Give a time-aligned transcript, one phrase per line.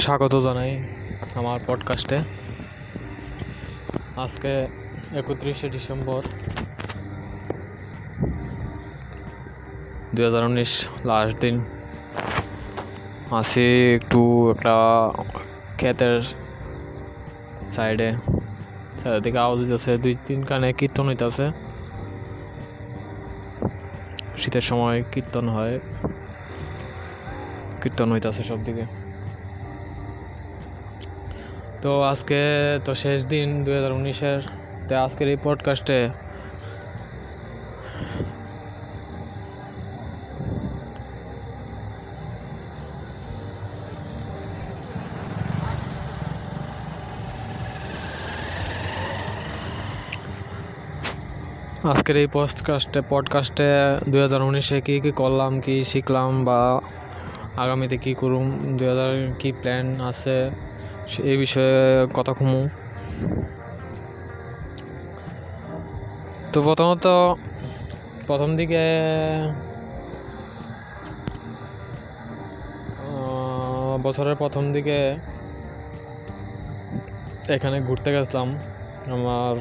[0.00, 0.84] স্বাগত জানাই
[1.34, 2.18] আমার পডকাস্টে
[4.16, 4.66] আজকে
[5.14, 6.22] একত্রিশে ডিসেম্বর
[10.14, 11.64] দুই হাজার উনিশ লাস্ট দিন।
[13.30, 14.74] আসি একটু একটা
[15.76, 16.22] ক্ষেতের
[17.70, 18.12] সাইডে
[19.04, 21.50] চারিদিকে আওয়াজ হইতেছে দুই তিন কানে কীর্তন হইতেছে।
[24.38, 25.80] শীতের সময় কীর্তন হয়।
[27.82, 29.09] কীর্তন হইতেছে সব দিকে
[31.82, 32.40] তো আজকে
[32.84, 34.40] তো শেষ দিন দু হাজার উনিশের।
[34.88, 36.08] তো আজকের এই পডকাস্টে
[51.82, 53.64] আজকের এই পডকাস্টে পডকাস্টে
[54.08, 56.80] দু হাজার উনিশে কী কী করলাম, কী শিখলাম বা
[57.56, 60.69] আগামীতে কী করুম দু হাজার কী প্ল্যান আছে?
[61.30, 61.76] এই বিষয়ে
[62.16, 62.60] কথা কমু।
[66.52, 67.06] তো প্রথমত
[68.28, 68.84] প্রথম দিকে
[74.02, 74.98] বছরের প্রথম দিকে
[77.54, 78.48] এখানে ঘুরতে গেছিলাম
[79.16, 79.54] আমার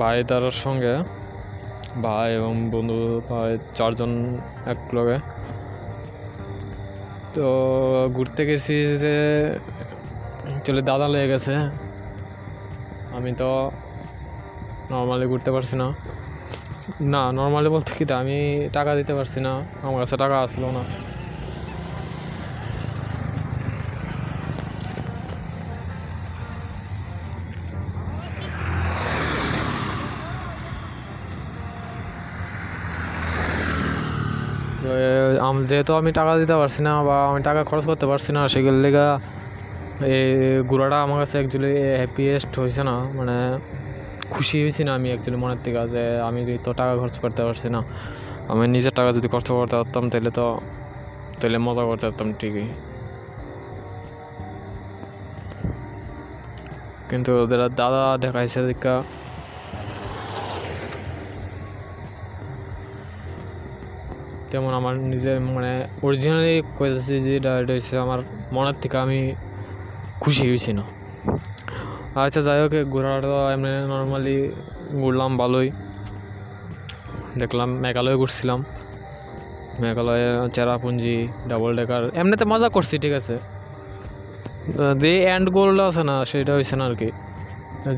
[0.00, 0.94] ভাই তার সঙ্গে।
[2.02, 4.12] ভাই এবং বন্ধু ভাই চারজন
[4.72, 5.16] এক লগে
[7.34, 7.46] তো
[8.16, 9.16] ঘুরতে গেছি যে
[10.66, 11.54] চলে দাদা লেগে গেছে।
[13.16, 13.50] আমি তো
[14.90, 15.86] নর্মালি ঘুরতে পারছি না।
[17.14, 18.38] না নর্মালি বলতে কি আমি
[18.76, 19.52] টাকা দিতে পারছি না।
[19.86, 20.84] আমার কাছে টাকা আসলো না।
[35.70, 39.06] যেহেতু আমি টাকা দিতে পারছি না বা আমি টাকা খরচ করতে পারছি না সেগুলো লেগা
[40.02, 43.36] এই ঘোরাটা আমার কাছে অ্যাকচুয়ালি হ্যাপিয়েস্ট হয়েছে না মানে
[44.34, 47.80] খুশি হয়েছি না আমি অ্যাকচুয়ালি মনের থেকে যে আমি তো টাকা খরচ করতে পারছি না,
[48.52, 50.46] আমি নিজের টাকা যদি খরচ করতে পারতাম তাহলে তো,
[51.40, 52.66] তাহলে মজা করতে পারতাম ঠিকই।
[57.10, 58.94] কিন্তু ওদের দাদা দেখাইছে দেখা।
[64.50, 65.72] তেমন আমার নিজের মানে
[66.06, 68.20] অরিজিনালি কইতেছি যেটা এটা হচ্ছে আমার
[68.54, 69.20] মনের থেকে আমি
[70.22, 70.84] খুশি হয়েছি না।
[72.24, 74.36] আচ্ছা যাই হোক ঘোরাটা এমনি নর্মালি
[75.02, 75.68] ঘুরলাম ভালোই।
[77.40, 78.60] দেখলাম মেঘালয় ঘুরছিলাম।
[79.82, 81.16] মেঘালয়ে চেরাপুঞ্জি
[81.50, 83.36] ডাবল ডেকার এমনিতে মজা করছি, ঠিক আছে।
[85.02, 87.10] যে অ্যান্ড গোলটা আছে না, সেটা হয়েছে না আর কি।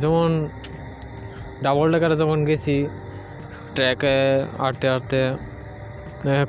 [0.03, 0.29] যেমন
[1.65, 2.77] ডাবল ডেকারে যখন গেছি
[3.75, 4.17] ট্র্যাকে
[4.67, 5.21] আটতে আটতে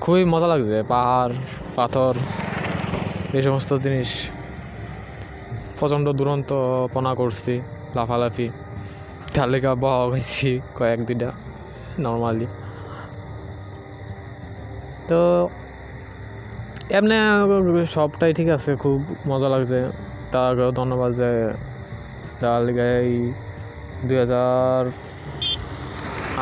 [0.04, 1.34] খুবই মজা লাগছে, পাহাড়,
[1.78, 2.14] পাথর,
[3.38, 4.10] এই সমস্ত জিনিস।
[5.80, 6.50] প্রচণ্ড দুরন্ত
[6.94, 7.54] পনা করছি,
[7.98, 8.48] লাফালাফি।
[9.36, 11.30] তালিকা বহা হয়েছি কয়েক দুইটা
[12.06, 12.48] নর্মালি
[15.10, 15.20] তো
[16.98, 17.16] এমনি
[17.96, 19.00] সবটাই ঠিক আছে, খুব
[19.30, 19.80] মজা লাগছে।
[20.34, 21.32] তাকেও ধন্যবাদ যে
[22.42, 22.62] তার
[23.02, 23.12] এই
[24.08, 24.82] দুই হাজার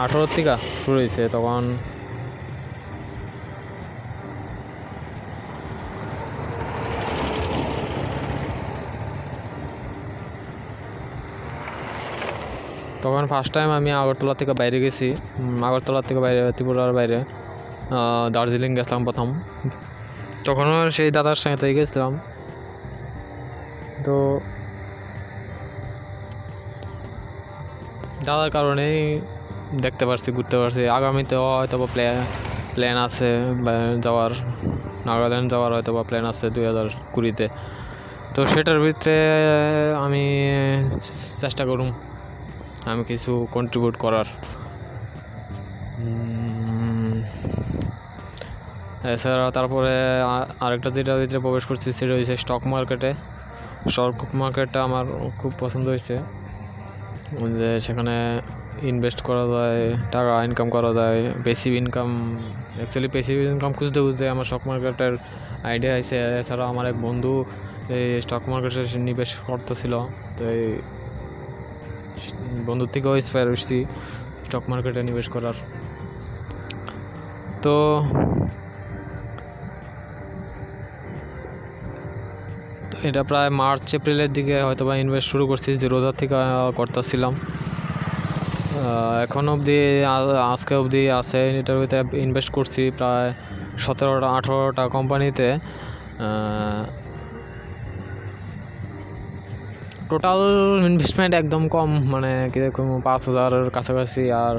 [0.03, 1.63] আঠারোর থেকে শুরু হয়েছে, তখন
[13.05, 15.07] তখন ফার্স্ট টাইম আমি আগরতলা থেকে বাইরে গেছি।
[15.67, 17.17] আগরতলা থেকে বাইরে, ত্রিপুরার বাইরে।
[18.35, 19.27] দার্জিলিং গেছিলাম প্রথম।
[20.45, 22.11] তখনও সেই দাদার সাথেই গেছিলাম।
[24.05, 24.15] তো
[28.25, 28.97] দাদার কারণেই
[29.83, 32.17] দেখতে পারছি, ঘুরতে পারছি। আগামীতেও হয়তো বা প্ল্যান
[32.75, 33.29] প্ল্যান আছে
[34.05, 34.31] যাওয়ার,
[35.07, 37.45] নাগাল্যান্ড যাওয়ার হয়তো বা প্ল্যান আছে দুই হাজার কুড়িতে।
[38.33, 39.17] তো সেটার ভিতরে
[40.05, 40.23] আমি
[41.41, 41.89] চেষ্টা করুম।
[42.91, 44.27] আমি কিছু কন্ট্রিবিউট করার।
[49.13, 49.93] এছাড়া তারপরে
[50.65, 53.11] আরেকটা যেটা ভিতরে প্রবেশ করছি সেটা হচ্ছে স্টক মার্কেটে
[53.93, 55.05] স্টক মার্কেটটা আমার
[55.39, 56.15] খুব পছন্দ হয়েছে
[57.59, 58.15] যে সেখানে
[58.91, 59.81] ইনভেস্ট করা যায়,
[60.15, 62.09] টাকা ইনকাম করা যায় passive income
[62.77, 65.13] actually passive income খুঁজতে খুঁজতে আমার স্টক মার্কেটের
[65.69, 67.33] আইডিয়া আছে এছাড়া আমার এক বন্ধু
[67.97, 69.93] এই স্টক মার্কেটে নিবেশ করতেছিল।
[70.37, 70.63] তো এই
[72.67, 73.77] বন্ধুর থেকেও ইন্সপায়ার হচ্ছি
[74.45, 75.57] স্টক মার্কেটে নিবেশ করার।
[77.63, 77.75] তো
[83.07, 86.35] এটা প্রায় মার্চ, এপ্রিলের দিকে হয়তো বা ইনভেস্ট শুরু করছি যে রোজার থেকে
[86.79, 87.33] করতেছিলাম।
[89.25, 89.79] এখন অবধি
[90.53, 93.27] আজকে অবধি আছে, এটার ভিতরে ইনভেস্ট করছি প্রায়
[93.83, 95.47] সতেরোটা, আঠেরোটা কোম্পানিতে
[100.11, 100.39] টোটাল
[100.89, 104.55] ইনভেস্টমেন্ট একদম কম মানে কীরকম পাঁচ হাজারের কাছাকাছি। আর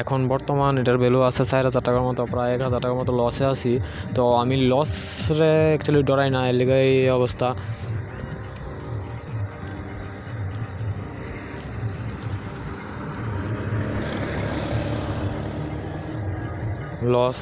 [0.00, 3.44] এখন বর্তমান এটার ভ্যালু আছে চার হাজার টাকার মতো, প্রায় এক হাজার টাকার মতো লসে
[3.52, 3.72] আছি।
[4.16, 6.56] তো আমি লসরে অ্যাকচুয়ালি ডরাই না, এর
[6.88, 7.48] এই অবস্থা।
[17.14, 17.38] লস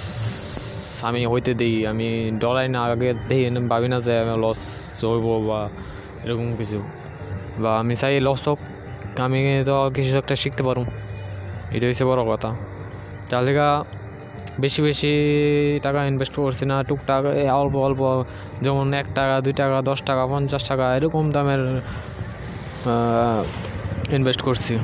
[1.08, 2.08] আমি হইতে দিই, আমি
[2.42, 3.42] ডরাই না, আগে দিই
[3.72, 4.60] ভাবি না যে আমি লস
[5.10, 5.60] হইব বা
[6.24, 6.78] এরকম কিছু।
[7.62, 8.58] বা আমি চাই লস হোক,
[9.26, 9.38] আমি
[9.68, 10.86] তো কিছু একটা শিখতে পারুম।
[11.74, 12.50] এটা হচ্ছে বড় কথা।
[13.30, 13.44] তার
[14.62, 15.12] বেশি বেশি
[15.86, 17.22] টাকা ইনভেস্ট করছি না, টুকটাক
[17.60, 18.00] অল্প অল্প
[18.64, 21.62] যেমন এক টাকা, দুই টাকা, দশ টাকা, পঞ্চাশ টাকা, এরকম দামের
[24.16, 24.74] ইনভেস্ট করছি।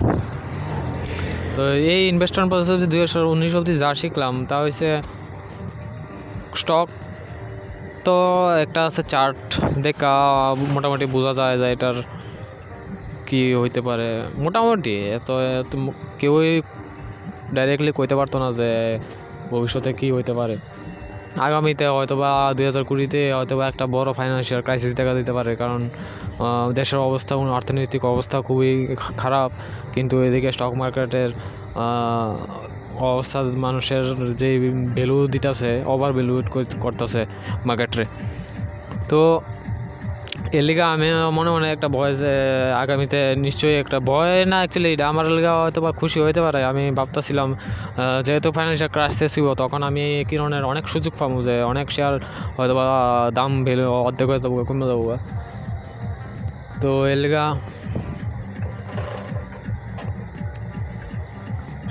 [1.55, 1.62] তো
[1.94, 4.88] এই ইনভেস্টমেন্ট প্রসেস অব্দি দুই হাজার উনিশ অব্দি যা শিখলাম, তা হচ্ছে
[6.61, 6.88] স্টক
[8.06, 8.17] তো
[8.64, 9.38] একটা আছে চার্ট
[9.87, 10.12] দেখা
[10.75, 11.97] মোটামুটি বোঝা যায় যে এটার
[13.29, 14.09] কি হইতে পারে?
[14.45, 15.29] মোটামুটি, এত
[16.21, 16.51] কেউই
[17.57, 18.71] ডাইরেক্টলি কইতে পারতো না যে
[19.53, 20.57] ভবিষ্যতে কি হইতে পারে।
[21.47, 25.53] আগামীতে হয়তো বা দুই হাজার কুড়িতে হয়তো বা একটা বড় ফাইন্যান্সিয়াল ক্রাইসিস দেখা দিতে পারে,
[25.63, 25.81] কারণ
[26.79, 28.71] দেশের অবস্থা এবং অর্থনৈতিক অবস্থা খুবই
[29.23, 29.51] খারাপ।
[29.95, 31.31] কিন্তু এদিকে স্টক মার্কেটের
[33.13, 34.05] অবস্থা মানুষের
[34.41, 34.49] যে
[34.97, 36.35] ভ্যালু দিতেছে ওভার ভ্যালু
[36.85, 37.23] করতেছে
[37.69, 38.05] মার্কেটে
[39.11, 39.21] তো
[40.56, 41.09] এর লিগা আমি
[41.39, 42.12] মনে মনে একটা ভয়
[42.83, 46.85] আগামীতে নিশ্চয়ই একটা ভয়, না অ্যাকচুয়ালি এটা আমার লিগা হয়তো বা খুশি হইতে পারে। আমি
[46.99, 47.49] ভাবতেছিলাম
[48.27, 52.15] যেহেতু ফাইন্যান্সিয়াল ক্রাইসিস ছিল তখন আমি কিরণের অনেক সুযোগ পাবো যে অনেক শেয়ার
[52.56, 52.85] হয়তো বা
[53.39, 55.00] দাম ভ্যালু অর্ধেক হয়ে যাব, কমে যাব।
[56.83, 57.45] তো এর লিগা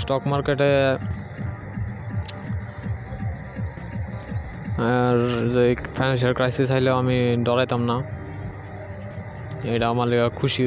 [0.01, 0.71] স্টক মার্কেটে
[4.89, 5.15] আর
[5.53, 5.63] যে
[5.95, 7.97] ফাইন্যান্সিয়াল ক্রাইসিস আইলেও আমি ডরাইতাম না।
[9.63, 10.07] এটা আমার
[10.39, 10.63] খুশি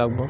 [0.00, 0.24] লাগবো।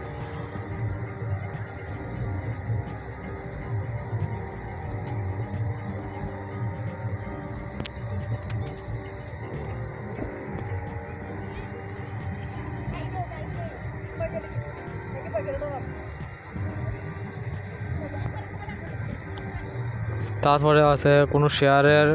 [20.44, 22.08] তারপরে আছে কোনো শেয়ারের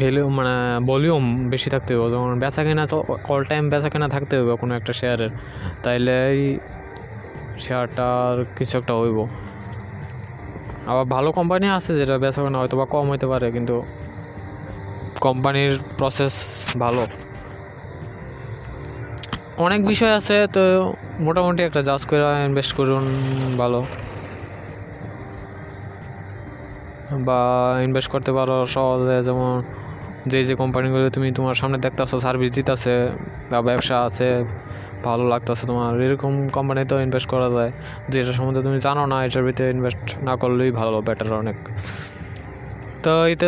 [0.00, 0.54] ভ্যালু মানে
[0.88, 2.84] ভলিউম বেশি থাকতে হবে যেমন বেচা কেনা
[3.32, 5.32] অল টাইম বেচা কেনা থাকতে হবে কোনো একটা শেয়ারের
[5.84, 6.16] তাইলে
[7.64, 9.18] শেয়ারটার কিছু একটা হইব।
[10.90, 13.76] আবার ভালো কোম্পানি আছে যেটা বেচা কেনা হয়তো বা কম হইতে পারে, কিন্তু
[15.26, 16.34] কোম্পানির প্রসেস
[16.82, 17.02] ভালো।
[19.66, 20.62] অনেক বিষয় আছে, তো
[21.26, 23.04] মোটামুটি একটা জাজ করে ইনভেস্ট করুন
[23.62, 23.80] ভালো।
[27.26, 27.40] বা
[27.86, 29.52] ইনভেস্ট করতে পারো সহজে, যেমন
[30.30, 32.94] যে যে কোম্পানিগুলো তুমি তোমার সামনে দেখতেছো সার্ভিস দিতেছে
[33.50, 34.28] বা ব্যবসা আছে,
[35.06, 37.70] ভালো লাগতেছে তোমার, এরকম কোম্পানিতেও ইনভেস্ট করা যায়।
[38.10, 41.56] যেটার সম্বন্ধে তুমি জানো না, এটার ভিতরে ইনভেস্ট না করলেই ভালো বেটার অনেক।
[43.04, 43.46] তো এতে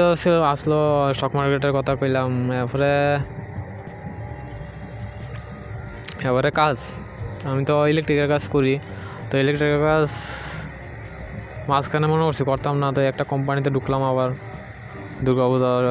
[0.54, 0.78] আসলো
[1.16, 2.30] স্টক মার্কেটের কথা কইলাম,
[2.60, 2.92] এরপরে
[6.28, 6.76] এবারে কাজ।
[7.50, 8.74] আমি তো ইলেকট্রিকের কাজ করি।
[9.28, 10.04] তো ইলেকট্রিকের কাজ
[11.70, 14.28] মাঝখানে মনে করছি করতাম না তো একটা কোম্পানিতে ঢুকলাম আবার,
[15.24, 15.84] দুর্গা পূজার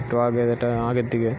[0.00, 1.32] একটু আগে এটা আগের দিকে।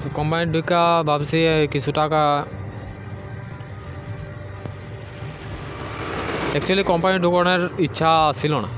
[0.00, 1.38] তো কোম্পানি ঢুকা ভাবছি
[1.72, 2.22] কিছু টাকা
[6.52, 8.70] অ্যাকচুয়ালি কোম্পানি ঢুকানোর ইচ্ছা ছিল না।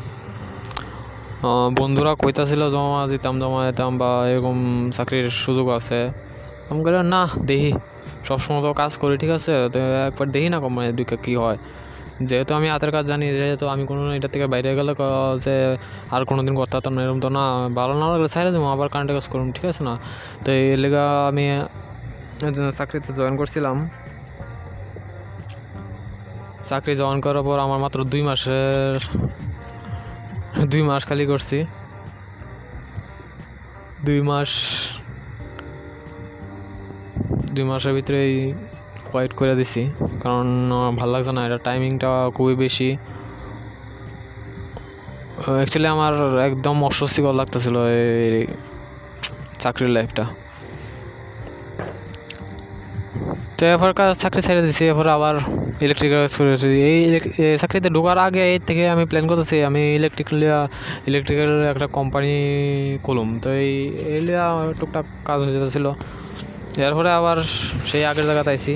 [1.78, 4.56] বন্ধুরা কইতাছিল জমা দিতাম জমা দিতাম বা এরকম
[4.96, 5.98] চাকরির সুযোগ আছে।
[6.70, 7.70] আমি বললাম না দেখি
[8.28, 9.52] সবসময় তো কাজ করি, ঠিক আছে?
[9.72, 9.78] তো
[10.08, 11.58] একবার দেখি না কোম্পানি দুইটা কী হয়?
[12.28, 14.92] যেহেতু আমি হাতের কাজ জানি, যেহেতু আমি কোনো এটা থেকে বাইরে গেলে
[15.44, 15.56] যে
[16.14, 17.44] আর কোনো দিন করতে পারতাম না, এরকম তো না।
[17.78, 19.94] ভালো না লাগলে ছাইড়ে দেবো, আবার কারেন্টের কাজ করুন ঠিক আছে না?
[20.44, 21.44] তো এই লেগা আমি
[22.78, 23.76] চাকরিতে জয়েন করছিলাম।
[26.68, 28.94] চাকরি জয়েন করার পর আমার মাত্র দুই মাসের
[30.72, 31.58] দুই মাস খালি করছি।
[34.06, 34.50] দুই মাস,
[37.54, 38.32] দুই মাসের ভিতরেই
[39.08, 39.82] কোয়াইট করে দিছি।
[40.22, 40.46] কারণ
[40.98, 42.88] ভালো লাগছে না, এটা টাইমিংটা খুবই বেশি।
[45.58, 46.14] অ্যাকচুয়ালি আমার
[46.48, 47.76] একদম অস্বস্তিকর লাগতেছিল
[48.36, 48.44] এই
[49.62, 50.24] চাকরির লাইফটা
[53.56, 55.36] তো এরপর কাজ চাকরি ছেড়ে দিছি, এরপর আবার
[55.84, 56.22] ইলেকট্রিক্যাল
[56.88, 56.98] এই
[57.62, 60.38] চাকরিতে ঢোকার আগে এর থেকে আমি প্ল্যান করতেছি, আমি ইলেকট্রিক্যাল
[61.10, 62.34] ইলেকট্রিক্যাল একটা কোম্পানি
[63.04, 63.72] খুলুম। তো এই
[64.12, 64.46] এই লিয়া
[64.80, 65.86] টুকটাক কাজ হয়ে যেতেছিল।
[66.86, 67.36] এরপরে আবার
[67.90, 68.74] সেই আগের জায়গাতে আইছি।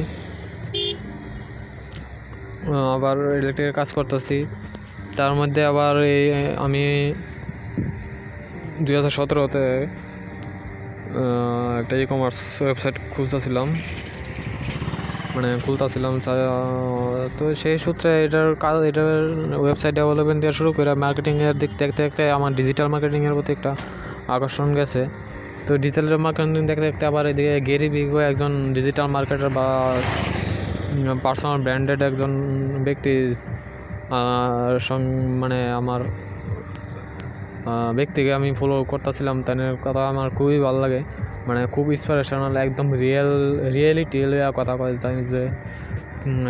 [2.96, 4.38] আবার ইলেকট্রিকের কাজ করতেছি।
[5.18, 6.24] তার মধ্যে আবার এই,
[6.66, 6.84] আমি
[8.84, 9.64] দুই হাজার সতেরোতে
[11.80, 13.68] একটা ই কমার্স ওয়েবসাইট খুঁজতেছিলাম
[15.34, 16.14] মানে খুলতেছিলাম
[17.38, 19.10] তো সেই সূত্রে এটার কাজ, এটার
[19.62, 23.72] ওয়েবসাইট ডেভেলপমেন্ট দিয়ে শুরু করে মার্কেটিংয়ের দিক দেখতে দেখতে আমার ডিজিটাল মার্কেটিংয়ের প্রতি একটা
[24.34, 25.02] আকর্ষণ গেছে।
[25.66, 29.66] তো ডিজিটাল মার্কেটিং দেখতে দেখতে আবার এদিকে গেরি বিগো একজন ডিজিটাল মার্কেটার বা
[31.24, 32.32] পার্সোনাল ব্র্যান্ডেড একজন
[32.86, 33.12] ব্যক্তি
[35.42, 36.00] মানে আমার
[37.98, 41.00] ব্যক্তিকে আমি ফলো করতেছিলাম তাই কথা আমার খুবই ভালো লাগে।
[41.50, 43.30] মানে খুব ইন্সপিরেশনাল একদম রিয়েল
[43.72, 45.42] রিয়েলিটি লইয়া কথা কয় তাই যে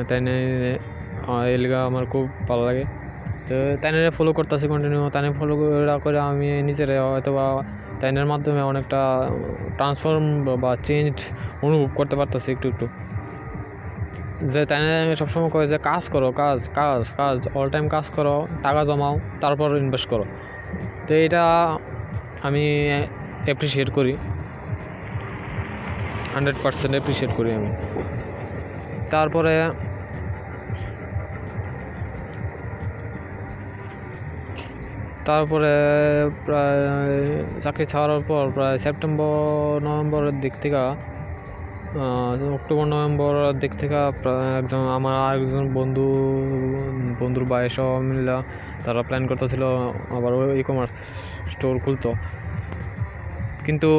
[0.08, 0.20] তাই
[1.54, 2.84] এলিগা আমার খুব ভালো লাগে।
[3.48, 5.54] তো তাইনের ফলো করতেছি কন্টিনিউ তাই ফলো
[6.04, 7.46] করে আমি নিজের হয়তো বা
[8.00, 9.00] তাইনের মাধ্যমে অনেকটা
[9.76, 10.26] ট্রান্সফর্ম
[10.56, 11.14] বা চেঞ্জ
[11.62, 12.86] অনুভব করতে পারতেছি একটু একটু।
[14.52, 18.80] যে তাই সবসময় কয় যে, কাজ করো, কাজ কাজ কাজ অল টাইম কাজ করো, টাকা
[18.84, 20.24] জমাও, তারপর ইনভেস্ট করো।
[21.06, 21.42] তো এটা
[22.42, 22.64] আমি
[23.44, 24.14] অ্যাপ্রিসিয়েট করি।
[26.34, 27.70] হান্ড্রেড পার্সেন্ট অ্যাপ্রিসিয়েট করি আমি।
[29.14, 29.54] তারপরে
[35.28, 35.72] তারপরে
[36.46, 36.82] প্রায়
[37.64, 40.84] চাকরি ছাড়ার পর প্রায় সেপ্টেম্বর, নভেম্বরের দিক থেকে
[42.56, 46.06] অক্টোবর, নভেম্বরের দিক থেকে প্রায় একজন আমার আরেকজন বন্ধু,
[47.20, 47.76] বন্ধুর বয়স
[48.08, 48.36] মিলা
[48.84, 49.62] তারা প্ল্যান করতেছিল
[50.16, 50.92] আবার ই কমার্স
[51.52, 52.10] স্টোর খুলতো।
[53.66, 53.90] কিন্তু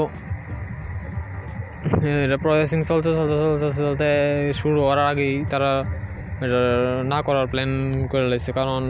[2.26, 4.08] এটা প্রসেসিং চলতে চলতে চলতে চলতে
[4.62, 5.72] শুরু হওয়ার আগেই তারা
[6.46, 6.62] এটা
[7.12, 7.72] না করার প্ল্যান
[8.12, 8.82] করে লেছে। কারণ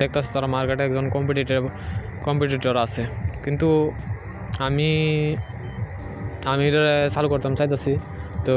[0.00, 1.62] দেখতেছে তারা মার্কেটে একজন কম্পিটিটর
[2.26, 3.02] কম্পিটিটর আছে।
[3.44, 3.68] কিন্তু
[4.66, 4.90] আমি
[6.52, 6.82] আমি এটা
[7.14, 7.92] চালু করতাম, চাইতেছি।
[8.46, 8.56] তো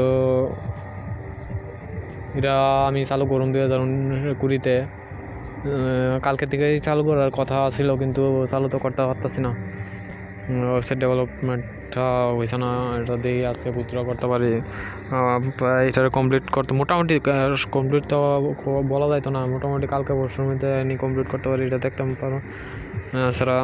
[2.38, 2.54] এটা
[2.88, 3.80] আমি চালু করুন দুই হাজার
[4.40, 4.74] কুড়িতে।
[6.26, 9.50] কালকে থেকেই চালু করার কথা ছিল, কিন্তু চালু তো করতে পারতেছি না।
[10.72, 11.75] ওয়েবসাইট ডেভেলপমেন্টটা
[12.36, 14.50] হয়েছে না এটা দিয়ে আজকে পুত্র করতে পারি।
[15.88, 17.14] এটা কমপ্লিট করতে, মোটামুটি
[17.76, 18.18] কমপ্লিট তো
[18.92, 20.70] বলা যাইতো না। মোটামুটি কালকে পরশুর মধ্যে
[21.02, 22.38] কমপ্লিট করতে পারি, এটা দেখতে পারো।
[23.30, 23.58] এছাড়া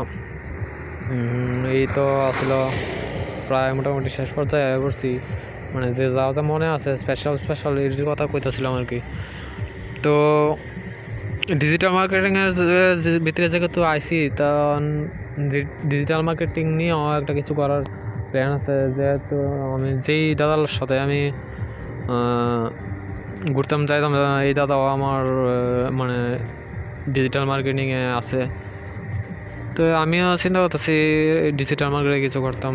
[1.77, 2.59] এই তো আসলে
[3.49, 5.11] প্রায় মোটামুটি শেষ পর্যায়ে করছি।
[5.73, 8.99] মানে যে যা যা মনে আছে স্পেশাল স্পেশাল এর কথা কইতেছিলাম আর কি।
[10.05, 10.15] তো
[11.63, 12.51] ডিজিটাল মার্কেটিংয়ের
[13.27, 14.49] ভিতরে যেহেতু আইসি, তা
[15.91, 17.83] ডিজিটাল মার্কেটিং নিয়েও একটা কিছু করার
[18.33, 19.37] প্ল্যান আছে যেহেতু
[19.75, 21.33] আমি যেই দাদার সাথে আমি
[23.53, 25.25] ঘুরতাম চাইতাম এই দাদাও আমার
[25.93, 26.39] মানে
[27.13, 28.41] ডিজিটাল মার্কেটিংয়ে আছে।
[29.77, 30.93] তো আমিও চিন্তা করতেছি
[31.57, 32.75] ডিজিটাল মার্কেটে কিছু করতাম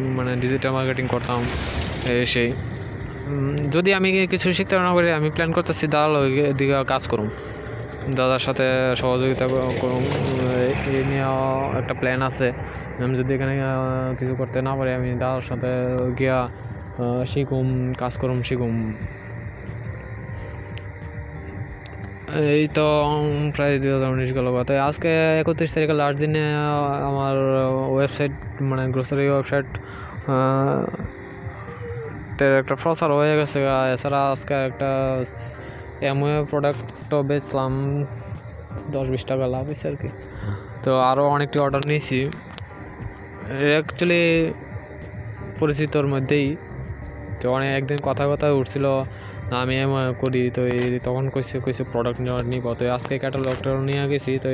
[0.00, 1.44] মানে ডিজিটাল মার্কেটিং করতাম
[2.26, 2.52] সেই।
[3.70, 7.30] যদি আমি কিছু শিখতে না পারি, আমি প্ল্যান করতেছি দাদার দিকে কাজ করুম।
[8.14, 8.62] দাদার সাথে
[8.96, 12.52] সহযোগিতা ক- করুম এই- এই নিয়ে একটা প্ল্যান আছে।
[13.04, 13.54] আমি যদি এখানে
[14.18, 15.70] কিছু করতে না পারি, আমি দাদার সাথে
[16.18, 16.38] গিয়া
[17.30, 17.68] শিখুম,
[18.00, 18.74] কাজ করুম, শিখুম।
[22.54, 22.86] এই তো
[23.56, 26.44] প্রায় দু হাজার উনিশ গেল তো আজকে একত্রিশ তারিখে লাস্ট দিনে
[27.10, 27.36] আমার
[27.94, 28.34] ওয়েবসাইট
[28.70, 29.68] মানে গ্রোসারি ওয়েবসাইট
[32.60, 33.58] একটা প্রচার হয়ে গেছে
[33.94, 34.90] এছাড়া আজকে একটা
[36.10, 37.72] এমওয়ে প্রোডাক্টও বেচলাম,
[38.94, 40.08] দশ বিশ টাকা লাভ হয়েছে আর কি।
[40.84, 42.18] তো আরও অনেকটি অর্ডার নিয়েছি।
[43.48, 44.22] অ্যাকচুয়ালি
[45.58, 46.46] পরিচিতর মধ্যেই
[47.40, 48.84] তো অনেক একদিন কথা কথা উঠছিল
[49.62, 49.74] আমি
[50.22, 50.62] করি। তো
[51.06, 54.48] তখন কইছে কইছে প্রোডাক্ট নেওয়ার নিব। তো আজকে ক্যাটালগটা নিয়ে গেছি, তো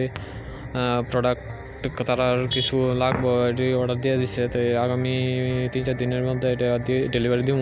[1.11, 1.43] প্রোডাক্ট
[2.09, 5.15] তারা কিছু লাগবো এটি অর্ডার দিয়ে দিছে। তো আগামী
[5.73, 6.67] তিন চার দিনের মধ্যে এটা
[7.15, 7.61] ডেলিভারি দিব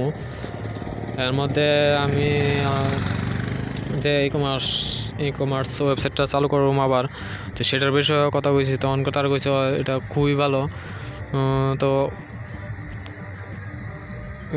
[1.25, 1.67] এর মধ্যে
[2.05, 2.29] আমি
[4.05, 4.67] যে ই কমার্স
[5.27, 7.05] ই কমার্স ওয়েবসাইটটা চালু করব আবার,
[7.55, 9.49] তো সেটার বিষয়ে কথা কইছি। তখন তারা কইছে,
[9.83, 10.61] এটা খুবই ভালো।
[11.83, 11.91] তো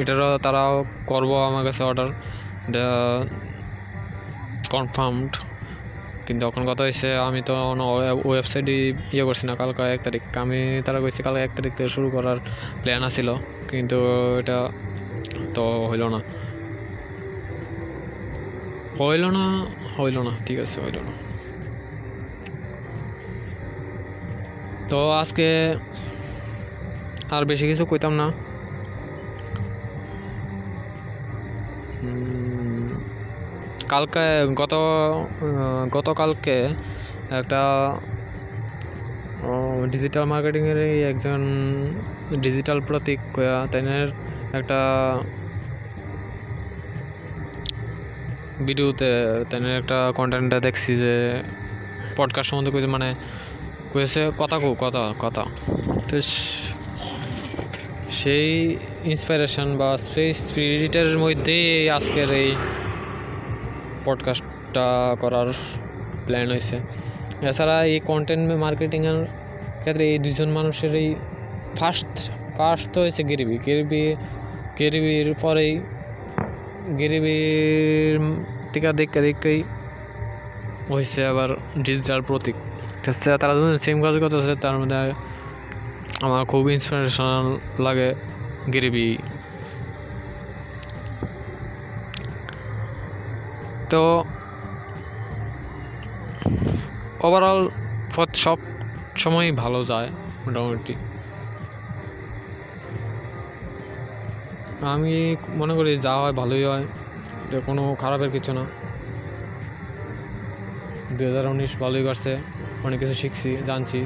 [0.02, 0.76] এটারও তারাও
[1.12, 2.10] করব আমার কাছে অর্ডার
[4.74, 5.32] কনফার্মড
[6.28, 7.54] কিন্তু এখন কথা হয়েছে আমি তো
[8.30, 8.74] ওয়েবসাইটে
[9.16, 12.38] ইয়ে করছি না, কালকে এক তারিখ। আমি তারা কইছে কালকে এক তারিখ থেকে শুরু করার
[12.82, 13.30] প্ল্যান আছিল,
[13.72, 13.98] কিন্তু
[14.42, 14.58] এটা
[15.56, 16.20] তো হইল না।
[19.00, 19.46] হইল না
[19.98, 21.14] হইল না, ঠিক আছে, হইল না।
[24.90, 25.48] তো আজকে
[27.32, 28.32] আর বেশি কিছু কইতাম না।
[33.88, 34.74] কালকে, গত
[35.92, 36.70] গতকালকে
[37.32, 37.92] একটা
[39.92, 41.40] ডিজিটাল মার্কেটিংয়ের একজন
[42.36, 44.10] ডিজিটাল প্রতীক কয়া, তাইনের
[44.54, 44.80] একটা
[48.66, 49.06] ভিডিওতে
[49.50, 51.44] তেনে একটা কন্টেন্টে দেখছি যে
[52.18, 53.16] পডকাস্ট সম্বন্ধে কইছে মানে
[53.94, 55.46] কইছে কথা কো, কথা কথা।
[56.10, 56.22] তো
[58.10, 62.56] সেই ইন্সপিরেশন বা সেই স্পিরিটের মধ্যেই আজকের এই
[64.06, 65.54] পডকাস্টটা করার
[66.26, 66.80] প্ল্যান হয়েছে
[67.42, 69.26] এছাড়া এই কন্টেন্ট মার্কেটিংয়ের
[69.80, 71.16] ক্ষেত্রে এই দুজন মানুষের এই
[71.76, 74.16] ফার্স্ট ফার্স্ট তো হয়েছে গেরিবি। গেরিবি,
[74.80, 75.80] গেরিবির পরেই,
[77.00, 78.20] গেরিবির
[78.74, 79.64] টিকা দেখতে দেখতেই
[80.88, 82.56] হয়েছে আবার ডিজিটাল প্রতীক।
[83.24, 85.12] তারা যখন সেম কাজ করতেছে, তার মধ্যে
[86.26, 87.46] আমার খুব ইন্সপিরেশনাল
[87.86, 88.10] লাগে
[88.74, 89.08] গেরিবি।
[93.92, 94.04] তো
[97.26, 97.60] ওভারঅল
[98.46, 98.58] সব
[99.24, 100.10] সময়ই ভালো যায়
[100.46, 100.96] মোটামুটি।
[104.94, 105.16] আমি
[105.60, 106.86] মনে করি যা হয় ভালোই হয়,
[107.46, 108.64] এটা কোনো খারাপের কিছু না।
[111.16, 112.32] দু হাজার উনিশ ভালোই করছে,
[112.86, 114.00] অনেক কিছু শিখছি, জানছি।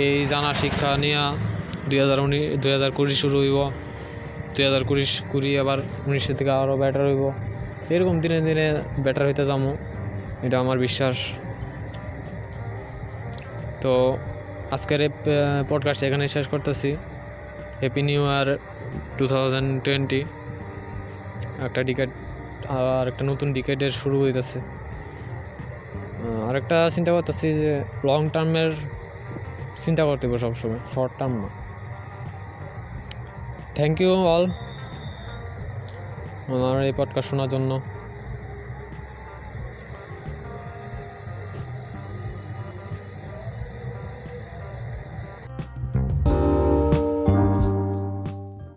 [0.00, 1.22] এই জানা শিক্ষা নিয়ে
[1.88, 3.58] দুই হাজার উনিশ দুই হাজার কুড়ি শুরু হইব।
[4.54, 7.24] দুই হাজার কুড়ি কুড়ি আবার উনিশের থেকে আরও বেটার হইব।
[7.94, 8.66] এরকম দিনে দিনে
[9.04, 9.64] বেটার হইতে যাব,
[10.46, 11.16] এটা আমার বিশ্বাস।
[13.82, 13.92] তো
[14.74, 15.10] আজকের এই
[15.70, 16.90] পডকাস্ট এখানে শেষ করতেছি।
[17.80, 18.48] Happy new year
[19.18, 20.20] two thousand twenty
[21.66, 22.10] একটা ডিকেট
[22.68, 24.58] আর একটা নতুন ডিকেটের শুরু হইতেছে।
[26.48, 27.72] আরেকটা চিন্তা করতেছি যে
[28.04, 28.70] লং টার্মের
[29.84, 31.48] চিন্তা করতে হবে সবসময় শর্ট টার্ম না।
[33.74, 34.44] থ্যাংক ইউ অল
[36.54, 37.80] আমার এই পডকাস্ট শোনার জন্য।